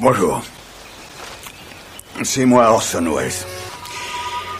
[0.00, 0.42] Bonjour.
[2.22, 3.32] C'est moi Orson Welles.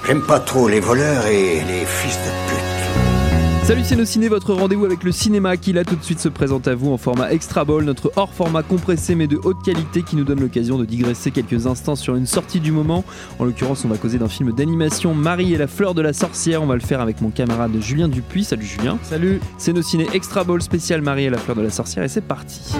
[0.07, 3.67] J'aime pas trop les voleurs et les fils de pute.
[3.67, 6.69] Salut c'est Ciné, votre rendez-vous avec le cinéma qui là tout de suite se présente
[6.69, 10.17] à vous en format extra ball, notre hors format compressé mais de haute qualité qui
[10.17, 13.05] nous donne l'occasion de digresser quelques instants sur une sortie du moment.
[13.39, 16.63] En l'occurrence, on va causer d'un film d'animation Marie et la fleur de la sorcière.
[16.63, 18.45] On va le faire avec mon camarade Julien Dupuis.
[18.45, 18.99] Salut Julien.
[19.03, 19.41] Salut.
[19.59, 22.25] C'est nos ciné extra ball spécial Marie et la fleur de la sorcière et c'est
[22.25, 22.73] parti.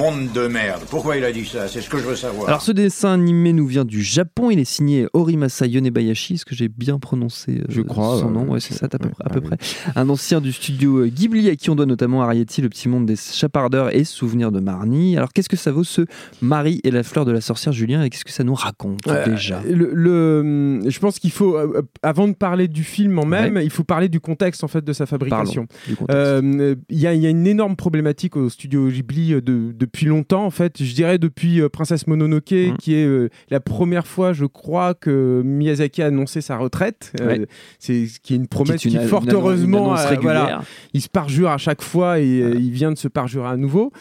[0.00, 0.80] Monde de merde.
[0.88, 1.68] Pourquoi il a dit ça?
[1.68, 2.48] C'est ce que je veux savoir.
[2.48, 6.54] Alors ce dessin animé nous vient du Japon, il est signé Horimasa Yonebayashi, est-ce que
[6.54, 8.50] j'ai bien prononcé euh, Je crois, son euh, nom?
[8.50, 9.44] Ouais, c'est ça, à peu, ouais, à peu ouais.
[9.44, 9.58] près.
[9.96, 13.04] Un ancien du studio euh, Ghibli à qui on doit notamment Ariety, le petit monde
[13.04, 15.18] des chapardeurs et souvenirs de Marnie.
[15.18, 16.02] Alors qu'est-ce que ça vaut ce
[16.40, 18.02] Marie et la fleur de la sorcière Julien?
[18.02, 19.60] Et qu'est-ce que ça nous raconte Euh, déjà?
[19.68, 23.70] le, le- je pense qu'il faut, euh, avant de parler du film en même, il
[23.70, 25.66] faut parler du contexte en fait de sa fabrication.
[26.10, 29.72] Euh, Il y, a- il y a une énorme problématique au studio Ghibli euh, de-
[29.92, 30.82] depuis longtemps, en fait.
[30.82, 32.76] Je dirais depuis euh, Princesse Mononoke, Mhm.
[32.76, 37.12] qui est euh, la première fois, je crois, que Miyazaki a annoncé sa retraite.
[37.20, 37.46] Euh, Ouais.
[37.80, 40.62] C'est ce qui est une promesse une- qui, fort une heureusement, une voilà,
[40.94, 43.92] il se parjure à chaque fois et il vient de se parjurer à nouveau.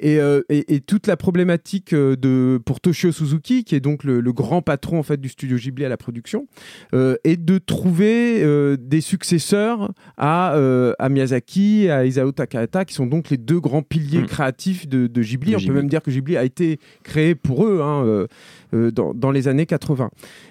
[0.00, 4.32] Et, et- et toute la problématique de, pour Toshio Suzuki, qui est donc le, le
[4.32, 6.46] grand patron en fait, du studio Ghibli à la production,
[6.92, 8.44] est de trouver
[8.78, 10.54] des successeurs à,
[10.98, 14.26] à Miyazaki, à Isao Takahata, qui sont donc les deux grands piliers Mm.
[14.26, 15.37] créatifs de, de Ghibli.
[15.38, 15.66] De On Ghibli.
[15.68, 18.26] peut même dire que Ghibli a été créé pour eux hein, euh,
[18.74, 20.10] euh, dans, dans les années 80.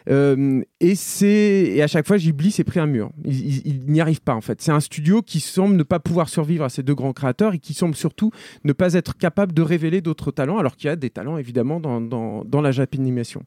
[0.09, 3.11] Euh, et, c'est, et à chaque fois, Ghibli s'est pris un mur.
[3.25, 4.61] Il, il- il n'y arrive pas en fait.
[4.61, 7.59] C'est un studio qui semble ne pas pouvoir survivre à ces deux grands créateurs et
[7.59, 8.31] qui semble surtout
[8.63, 11.79] ne pas être capable de révéler d'autres talents, alors qu'il y a des talents évidemment
[11.79, 13.43] dans, dans, dans la japanimation.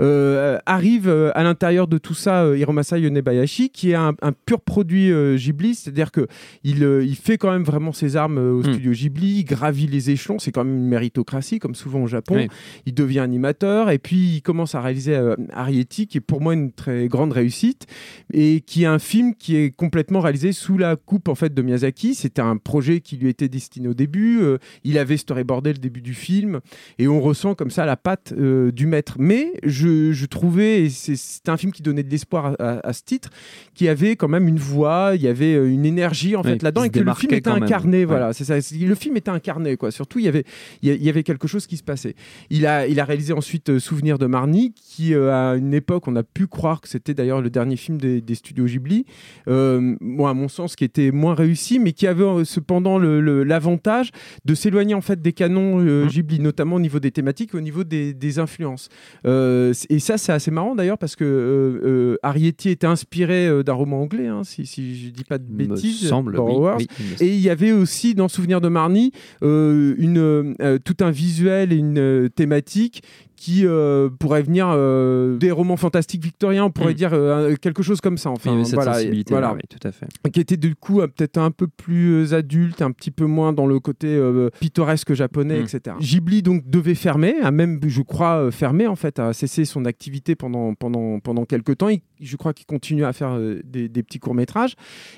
[0.00, 4.60] Euh, arrive euh, à l'intérieur de tout ça Hiromasa Yonebayashi, qui est un, un pur
[4.60, 6.26] produit Ghibli, c'est-à-dire que
[6.64, 8.72] il, il fait quand même vraiment ses armes au Mm.
[8.72, 12.34] studio Ghibli, il gravit les échelons, c'est quand même une méritocratie comme souvent au Japon.
[12.36, 12.48] Oui.
[12.86, 16.54] Il devient animateur et puis il commence à réaliser euh, Arrietty, qui est pour moi
[16.54, 17.86] une très grande réussite
[18.32, 21.62] et qui est un film qui est complètement réalisé sous la coupe en fait de
[21.62, 22.14] Miyazaki.
[22.14, 24.40] C'était un projet qui lui était destiné au début.
[24.40, 26.60] euh, il avait storyboardé le début du film
[26.98, 29.16] et on ressent comme ça la patte euh, du maître.
[29.18, 32.88] Mais je, je trouvais, et c'est- c'était un film qui donnait de l'espoir à, à-
[32.88, 33.30] à ce titre,
[33.74, 36.62] qui avait quand même une voix, il y avait euh, une énergie en Oui, fait
[36.62, 37.62] là-dedans et que le film était même.
[37.62, 37.98] incarné.
[37.98, 38.04] Ouais.
[38.04, 38.56] Voilà, c'est ça.
[38.56, 39.90] Le film était incarné quoi.
[39.90, 40.44] Surtout il y avait
[40.82, 42.14] il y avait quelque chose qui se passait.
[42.50, 46.08] Il a, il a réalisé ensuite euh, Souvenir de Marnie, qui euh, à une époque,
[46.08, 49.04] on a pu croire que c'était d'ailleurs le dernier film des, des studios Ghibli.
[49.48, 54.10] Euh, moi, à mon sens, qui était moins réussi, mais qui avait euh, cependant l'avantage
[54.44, 56.08] de s'éloigner en fait des canons euh, Mhm.
[56.08, 58.88] Ghibli, notamment au niveau des thématiques, au niveau des, des influences.
[59.26, 63.62] Euh, et ça, c'est assez marrant d'ailleurs parce que euh, euh, Arrietty était inspiré euh,
[63.62, 66.08] d'un roman anglais, hein, si, si je dis pas de me bêtises.
[66.08, 66.76] semble, oui, Borrowers.
[66.78, 67.22] oui, il me semble.
[67.30, 71.72] Et il y avait aussi dans Souvenir de Marnie euh, une, euh, tout un visuel
[71.72, 73.02] et une euh, thématique
[73.44, 76.96] qui euh, pourrait venir euh, des romans fantastiques victoriens, on pourrait Mm.
[76.96, 78.30] dire euh, quelque chose comme ça.
[78.30, 79.52] Enfin, avait cette voilà, sensibilité voilà.
[79.52, 80.06] oui, tout à fait.
[80.32, 83.66] qui était du coup euh, peut-être un peu plus adulte, un petit peu moins dans
[83.66, 84.18] le côté
[84.60, 85.64] pittoresque japonais, Mm.
[85.64, 85.96] etc.
[86.00, 90.34] Ghibli donc devait fermer, a même, je crois, fermé en fait, a cessé son activité
[90.36, 91.90] pendant pendant pendant quelques temps.
[91.90, 94.74] Il- je crois qu'il continue à faire des, des petits courts métrages.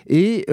[0.09, 0.45] Et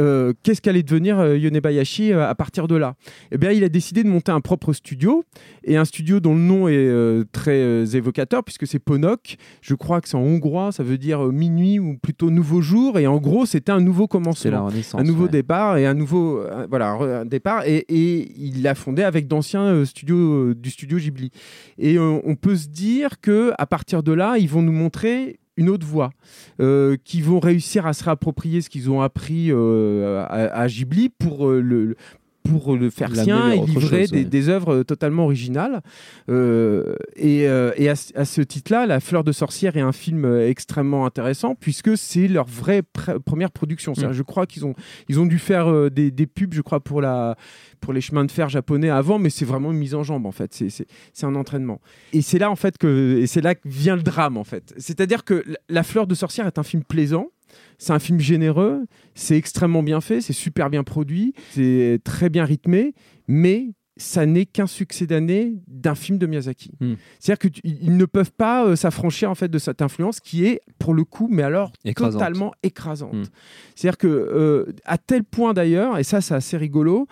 [0.44, 2.94] qu'est-ce qu'allait devenir Yonebayashi à partir de là?
[3.32, 5.24] Eh bien, il a décidé de monter un propre studio
[5.64, 7.24] et un studio dont le nom est euh,
[7.64, 9.38] très euh, évocateur puisque c'est Ponok.
[9.62, 13.00] Je crois que c'est en hongrois, ça veut dire euh, minuit ou plutôt nouveau jour.
[13.00, 15.30] Et en gros, c'était un nouveau commencement un nouveau ouais.
[15.30, 19.64] départ et un nouveau euh, voilà un, départ et, et il l'a fondé avec d'anciens
[19.64, 21.32] euh, studios euh, du studio Ghibli
[21.78, 25.70] et on peut se dire que à partir de là ils vont nous montrer une
[25.70, 26.12] autre voie,
[26.60, 31.10] euh, qui vont réussir à se réapproprier ce qu'ils ont appris euh, à, à Ghibli
[31.10, 31.96] pour euh, le
[32.44, 34.24] pour le faire sien et livrer chose, des, ouais.
[34.26, 35.82] des œuvres totalement originales.
[36.30, 39.92] Euh, et euh, et à, ce- à ce titre-là, La Fleur de Sorcière est un
[39.92, 43.94] film euh, extrêmement intéressant puisque c'est leur vraie pr- première production.
[43.96, 44.76] C'est-à-dire, Je crois qu'ils ont,
[45.10, 47.36] ils ont dû faire euh, des, des pubs, je crois, pour, la,
[47.80, 50.32] pour les chemins de fer japonais avant, mais c'est vraiment une mise en jambe en
[50.32, 50.54] fait.
[50.54, 50.86] C'est-
[51.24, 51.80] un entraînement.
[52.12, 54.74] Et c'est là en fait que, et c'est là que vient le drame en fait.
[54.78, 57.28] C'est-à-dire que La Fleur de Sorcière est un film plaisant
[57.78, 58.86] C'est un film généreux,
[59.16, 62.94] c'est extrêmement bien fait, c'est super bien produit, c'est très bien rythmé,
[63.28, 66.72] mais ça n'est qu'un succès d'année d'un film de Miyazaki.
[66.80, 66.94] Hmm.
[67.20, 70.94] C'est-à-dire qu'ils ne peuvent pas euh, s'affranchir en fait de cette influence qui est pour
[70.94, 72.14] le coup, mais alors Écrasante.
[72.14, 73.14] totalement écrasante.
[73.14, 73.24] Hmm.
[73.76, 77.08] C'est-à-dire que euh, à tel point d'ailleurs, et ça c'est assez rigolo,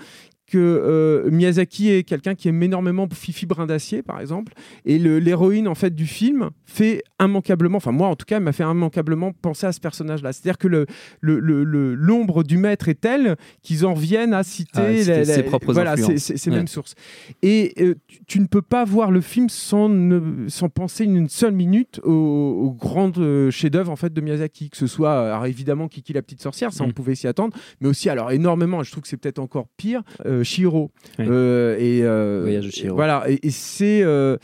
[0.52, 4.54] que euh, Miyazaki est quelqu'un qui aime énormément Fifi Brin d'Acier, par exemple,
[4.86, 8.52] et l'héroïne en fait du film fait immanquablement, enfin moi en tout cas, elle m'a
[8.52, 10.34] fait immanquablement penser à ce personnage-là.
[10.34, 10.86] C'est-à-dire que le-
[11.22, 15.12] le- le- le- l'ombre du maître est telle qu'ils en reviennent à citer, Ah, citer
[15.12, 16.12] la- la- ses propres voilà, influences.
[16.12, 16.58] ces- ces ces Ouais.
[16.58, 16.96] mêmes sources.
[17.44, 21.30] Et euh, tu, tu ne peux pas voir le film sans, ne- sans penser une
[21.30, 25.46] seule minute au, au grand euh, chef-d'œuvre en fait de Miyazaki, que ce soit alors
[25.46, 26.94] évidemment Kiki la petite sorcière, ça on Mm.
[26.94, 30.41] pouvait s'y attendre, mais aussi alors énormément, je trouve que c'est peut-être encore pire, euh,
[30.44, 30.92] Chihiro.
[31.20, 31.26] Oui.
[31.28, 32.96] Euh, et euh, Voyage de Chihiro.
[32.96, 34.38] Voilà, et, et c'est euh,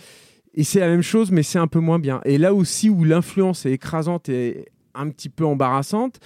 [0.54, 2.22] et c'est la même chose, mais c'est un peu moins bien.
[2.26, 4.66] Et là aussi où l'influence est écrasante et
[4.96, 6.20] un petit peu embarrassante,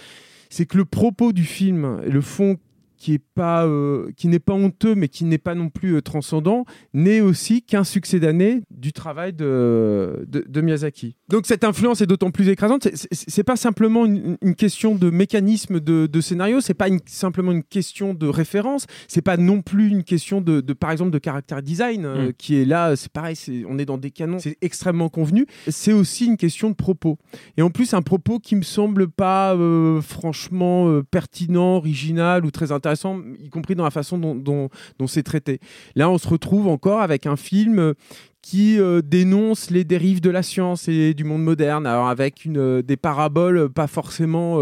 [0.49, 2.57] c'est que le propos du film, le fond
[3.01, 6.01] qui est pas euh, qui n'est pas honteux mais qui n'est pas non plus euh,
[6.01, 11.15] transcendant n'est aussi qu'un succès d'année du travail de, de, de Miyazaki.
[11.29, 12.87] Donc cette influence est d'autant plus écrasante.
[12.93, 17.51] C'est- pas simplement une, une question de mécanisme de, de scénario, c'est pas une- simplement
[17.51, 21.63] une question de référence, c'est pas non plus une question de, par exemple de caractère
[21.63, 22.33] design euh, Mm.
[22.37, 22.95] qui est là.
[22.95, 23.35] C'est pareil,
[23.67, 25.47] on est dans des canons, c'est extrêmement convenu.
[25.69, 27.17] C'est aussi une question de propos.
[27.57, 29.55] Et en plus un propos qui me semble pas
[30.01, 32.90] franchement pertinent, original ou très intéressant,
[33.39, 34.69] y compris dans la façon dont,
[35.07, 35.59] c'est traité.
[35.95, 37.93] Là, on se retrouve encore avec un film euh,
[38.41, 42.97] qui euh, dénonce les dérives de la science et du monde moderne, avec euh, des
[42.97, 44.57] paraboles pas forcément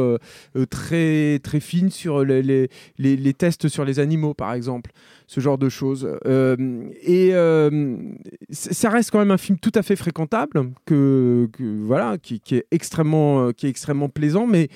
[0.69, 2.69] très, très fines sur les,
[3.37, 4.91] tests sur les animaux, par exemple,
[5.27, 6.09] ce genre de choses.
[6.25, 7.31] Et
[8.51, 11.47] ça reste quand même un film tout à fait fréquentable, que,
[11.85, 14.67] voilà, qui, qui est extrêmement, qui est extrêmement plaisant, mais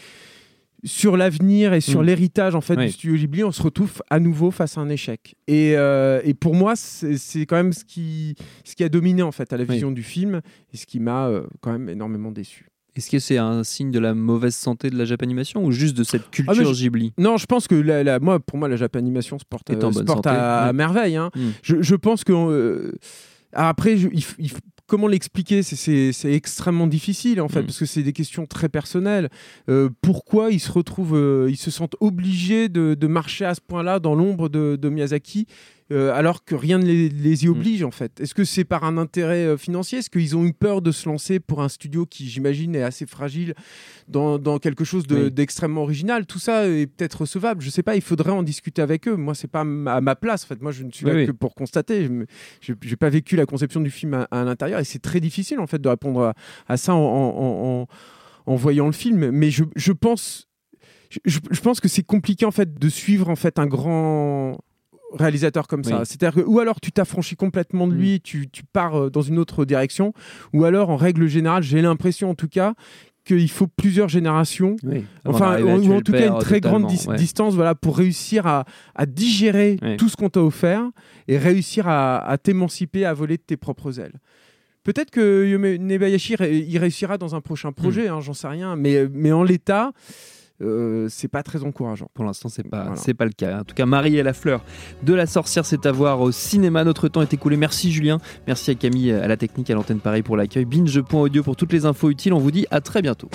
[0.84, 2.06] sur l'avenir et sur Mm.
[2.06, 2.86] l'héritage en fait Oui.
[2.88, 5.36] du studio Ghibli, on se retrouve à nouveau face à un échec.
[5.48, 9.32] Et, euh, et pour moi, c'est quand même ce qui, ce qui a dominé en
[9.32, 9.72] fait à la Oui.
[9.74, 10.42] vision du film
[10.74, 12.68] et ce qui m'a euh, quand même énormément déçu.
[12.96, 16.04] Est-ce que c'est un signe de la mauvaise santé de la Japanimation ou juste de
[16.04, 17.12] cette culture Ah, mais je- Ghibli?
[17.18, 20.00] Non, je pense que la, la- moi, pour moi, la Japanimation se porte, euh, se
[20.04, 21.16] porte santé, à, merveille.
[21.16, 21.32] hein.
[21.36, 21.40] Mm.
[21.64, 22.94] Je, je pense que
[23.52, 24.52] après, je- il il
[24.88, 25.64] comment l'expliquer?
[25.64, 27.66] C'est- extrêmement difficile en fait Mm.
[27.66, 29.30] parce que c'est des questions très personnelles.
[29.70, 33.62] Euh, pourquoi ils se retrouvent, euh, ils se sentent obligés de, de marcher à ce
[33.62, 35.48] point-là dans l'ombre de, de Miyazaki?
[35.92, 38.84] Euh, alors que rien ne les, les y oblige en fait Est-ce que c'est par
[38.86, 40.00] un intérêt euh, financier?
[40.00, 43.06] Est-ce qu'ils ont eu peur de se lancer pour un studio qui, j'imagine, est assez
[43.06, 43.54] fragile
[44.08, 45.32] dans, dans quelque chose de- Oui.
[45.32, 46.26] d'extrêmement original?
[46.26, 47.62] Tout ça est peut-être recevable.
[47.62, 47.96] Je sais pas.
[47.96, 49.16] Il faudrait en discuter avec eux.
[49.16, 49.64] Moi, c'est pas à
[50.02, 50.46] ma place.
[50.46, 51.26] En fait, moi, je ne suis là oui.
[51.28, 52.10] que pour constater.
[52.62, 55.60] Je n'ai pas vécu la conception du film à, à l'intérieur et c'est très difficile
[55.60, 56.34] en fait de répondre à,
[56.68, 57.88] à ça en, en- en-
[58.46, 59.30] en voyant le film.
[59.32, 60.48] Mais je, je pense,
[61.26, 64.58] je, je pense que c'est compliqué en fait de suivre en fait un grand
[65.18, 66.00] réalisateur comme ça.
[66.00, 66.06] Oui.
[66.06, 69.38] C'est-à-dire que ou alors tu t'affranchis complètement de lui, tu, tu pars euh, dans une
[69.40, 70.14] autre direction,
[70.54, 72.74] ou alors en règle générale, j'ai l'impression en tout cas
[73.26, 75.06] qu'il faut plusieurs générations Oui.
[75.24, 78.66] Enfin, ou, en tout cas une très grande dis- distance voilà, pour réussir à,
[78.96, 80.84] à digérer tout ce qu'on t'a offert
[81.30, 84.20] et réussir à, à t'émanciper, à voler de tes propres ailes.
[84.84, 87.74] Peut-être que Yume Nebayashi y réussira dans un prochain Hmm.
[87.76, 89.94] projet, hein, j'en sais rien, mais, mais en l'état,
[90.62, 92.10] euh, c'est pas très encourageant.
[92.14, 92.96] Pour l'instant, c'est pas, Voilà.
[92.96, 93.60] c'est pas le cas.
[93.62, 94.64] En tout cas, Marie et la fleur
[95.04, 96.84] de la sorcière, c'est à voir au cinéma.
[96.84, 97.58] Notre temps est écoulé.
[97.58, 98.20] Merci Julien.
[98.48, 100.66] Merci à Camille, à la technique, à l'antenne Paris pour l'accueil.
[100.66, 102.34] Binge.audio pour toutes les infos utiles.
[102.34, 103.30] On vous dit à très bientôt.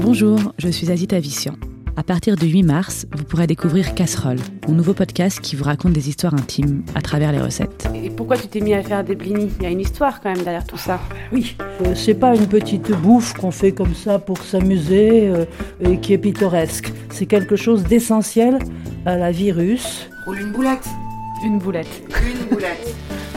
[0.00, 1.54] Bonjour, je suis Azita Vissian.
[1.94, 5.92] À partir du 8 mars, vous pourrez découvrir Casserole, mon nouveau podcast qui vous raconte
[5.92, 7.86] des histoires intimes à travers les recettes.
[7.94, 9.50] Et pourquoi tu t'es mis à faire des blinis?
[9.58, 11.00] Il y a une histoire quand même derrière tout ça.
[11.32, 15.44] Oui, euh, c'est pas une petite bouffe qu'on fait comme ça pour s'amuser euh,
[15.80, 16.90] et qui est pittoresque.
[17.10, 18.58] C'est quelque chose d'essentiel
[19.04, 20.08] à la vie russe.
[20.24, 20.88] Roule une boulette.
[21.44, 22.02] Une boulette.
[22.24, 22.94] Une boulette.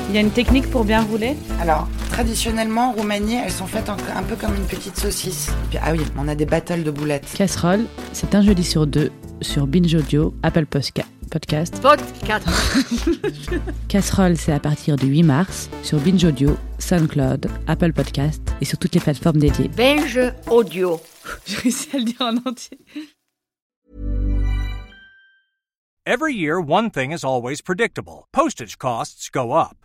[0.10, 3.90] Il y a une technique pour bien rouler Alors, traditionnellement, en Roumanie, elles sont faites
[3.90, 5.50] un peu comme une petite saucisse.
[5.50, 7.28] Et puis, ah oui, on a des battles de boulettes.
[7.36, 11.82] Casserole, c'est un jeudi sur deux sur Binge Audio, Apple Posca- Podcast.
[11.82, 12.48] Podcast.
[13.90, 18.78] Casserole, c'est à partir du 8 mars sur Binge Audio, SoundCloud, Apple Podcast et sur
[18.78, 19.68] toutes les plateformes dédiées.
[19.70, 20.20] Binge
[20.50, 21.02] audio.
[21.46, 22.80] J'ai réussi à le dire en entier.
[26.06, 29.85] Every year, one thing is always predictable postage costs go up.